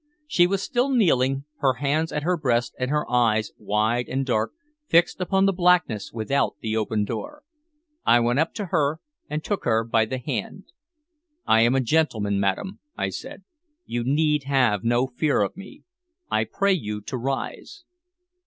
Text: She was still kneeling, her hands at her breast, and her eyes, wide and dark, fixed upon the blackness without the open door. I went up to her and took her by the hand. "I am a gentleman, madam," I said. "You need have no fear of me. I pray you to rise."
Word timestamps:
She 0.25 0.47
was 0.47 0.63
still 0.63 0.89
kneeling, 0.89 1.45
her 1.59 1.73
hands 1.75 2.11
at 2.11 2.23
her 2.23 2.35
breast, 2.35 2.73
and 2.79 2.89
her 2.89 3.07
eyes, 3.07 3.51
wide 3.59 4.09
and 4.09 4.25
dark, 4.25 4.51
fixed 4.87 5.21
upon 5.21 5.45
the 5.45 5.53
blackness 5.53 6.11
without 6.11 6.55
the 6.59 6.75
open 6.75 7.05
door. 7.05 7.43
I 8.03 8.19
went 8.19 8.39
up 8.39 8.51
to 8.55 8.65
her 8.73 8.99
and 9.29 9.43
took 9.43 9.63
her 9.65 9.83
by 9.83 10.05
the 10.05 10.17
hand. 10.17 10.63
"I 11.45 11.61
am 11.61 11.75
a 11.75 11.81
gentleman, 11.81 12.39
madam," 12.39 12.79
I 12.97 13.09
said. 13.09 13.43
"You 13.85 14.03
need 14.03 14.45
have 14.45 14.83
no 14.83 15.05
fear 15.05 15.43
of 15.43 15.55
me. 15.55 15.83
I 16.31 16.45
pray 16.45 16.73
you 16.73 17.01
to 17.01 17.15
rise." 17.15 17.83